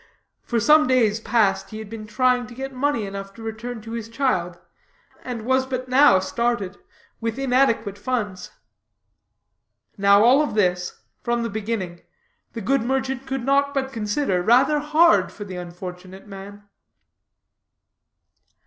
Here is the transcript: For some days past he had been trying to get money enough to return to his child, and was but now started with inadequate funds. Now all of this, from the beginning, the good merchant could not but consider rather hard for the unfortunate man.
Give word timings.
For 0.41 0.59
some 0.59 0.87
days 0.87 1.19
past 1.19 1.69
he 1.69 1.77
had 1.77 1.87
been 1.87 2.07
trying 2.07 2.47
to 2.47 2.55
get 2.55 2.73
money 2.73 3.05
enough 3.05 3.35
to 3.35 3.43
return 3.43 3.81
to 3.81 3.91
his 3.91 4.09
child, 4.09 4.57
and 5.23 5.43
was 5.43 5.67
but 5.67 5.87
now 5.89 6.17
started 6.17 6.79
with 7.19 7.37
inadequate 7.37 7.99
funds. 7.99 8.49
Now 9.99 10.23
all 10.23 10.41
of 10.41 10.55
this, 10.55 11.01
from 11.21 11.43
the 11.43 11.51
beginning, 11.51 12.01
the 12.53 12.61
good 12.61 12.81
merchant 12.81 13.27
could 13.27 13.45
not 13.45 13.75
but 13.75 13.93
consider 13.93 14.41
rather 14.41 14.79
hard 14.79 15.31
for 15.31 15.43
the 15.43 15.57
unfortunate 15.57 16.25
man. 16.25 16.63